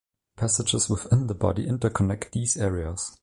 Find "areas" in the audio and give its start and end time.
2.57-3.19